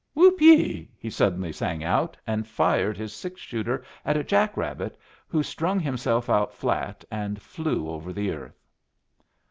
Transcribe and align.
Whoop 0.15 0.41
ye!" 0.41 0.89
he 0.97 1.11
suddenly 1.11 1.51
sang 1.51 1.83
out, 1.83 2.17
and 2.25 2.47
fired 2.47 2.97
his 2.97 3.13
six 3.13 3.39
shooter 3.39 3.83
at 4.03 4.17
a 4.17 4.23
jack 4.23 4.57
rabbit, 4.57 4.97
who 5.27 5.43
strung 5.43 5.79
himself 5.79 6.27
out 6.27 6.55
flat 6.55 7.05
and 7.11 7.39
flew 7.39 7.87
over 7.87 8.11
the 8.11 8.31
earth. 8.31 8.63